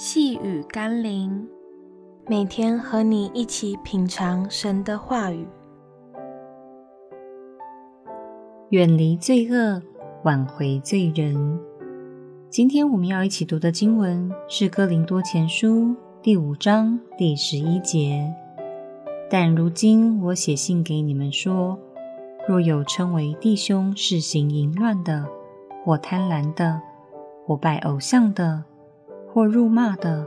[0.00, 1.44] 细雨甘霖，
[2.28, 5.44] 每天和你一起品尝神的话语，
[8.68, 9.82] 远离罪恶，
[10.22, 11.58] 挽回罪人。
[12.48, 15.86] 今天我们要一起读的经文是《哥林多前书》
[16.22, 18.32] 第五章第十一节。
[19.28, 21.76] 但如今我写信给你们说，
[22.46, 25.26] 若有称为弟兄是行淫乱的，
[25.84, 26.80] 或贪婪的，
[27.44, 28.62] 或拜偶像的，
[29.38, 30.26] 或辱骂的，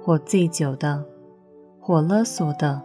[0.00, 1.04] 或醉酒的，
[1.78, 2.82] 或勒索的，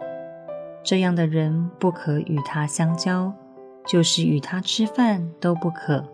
[0.84, 3.32] 这样的人不可与他相交，
[3.84, 6.04] 就是与他吃饭都不可。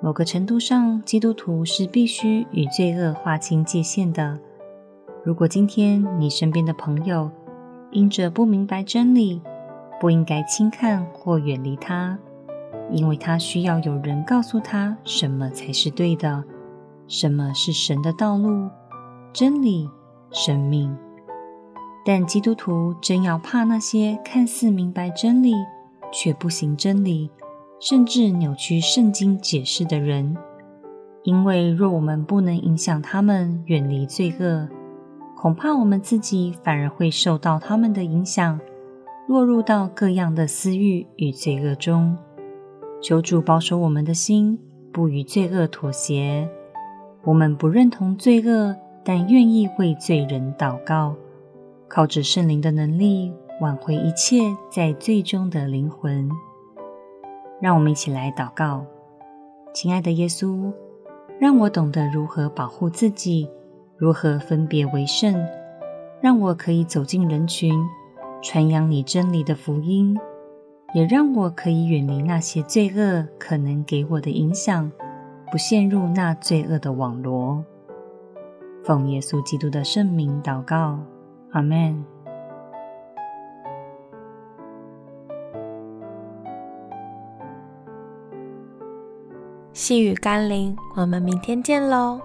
[0.00, 4.40] 某个程度上，基督徒是必须与罪恶划清界限的。
[5.22, 7.30] 如果今天你身边的朋友
[7.92, 9.40] 因着不明白真理，
[10.00, 12.18] 不应该轻看或远离他，
[12.90, 16.42] 因为他需要有人告诉他什么才是对的。
[17.10, 18.70] 什么是神的道路、
[19.32, 19.90] 真理、
[20.30, 20.96] 生命？
[22.06, 25.52] 但基督徒真要怕那些看似明白真理
[26.12, 27.28] 却不行真理，
[27.80, 30.36] 甚至扭曲圣经解释的人，
[31.24, 34.68] 因为若我们不能影响他们远离罪恶，
[35.36, 38.60] 恐怕我们自己反而会受到他们的影响，
[39.26, 42.16] 落入到各样的私欲与罪恶中。
[43.02, 44.56] 求主保守我们的心，
[44.92, 46.48] 不与罪恶妥协。
[47.22, 51.14] 我们不认同罪恶，但愿意为罪人祷告，
[51.86, 56.30] 靠着圣灵的能力挽回一切在罪中的灵魂。
[57.60, 58.86] 让我们一起来祷告，
[59.74, 60.72] 亲爱的耶稣，
[61.38, 63.46] 让我懂得如何保护自己，
[63.98, 65.46] 如何分别为圣，
[66.22, 67.74] 让我可以走进人群，
[68.40, 70.18] 传扬你真理的福音，
[70.94, 74.90] 也让我可以远离那些罪恶可能给我的影响。
[75.50, 77.64] 不陷入那罪恶的网罗。
[78.84, 80.98] 奉耶稣基督的圣名祷告，
[81.50, 82.04] 阿门。
[89.72, 92.20] 细雨甘霖，我们明天见喽。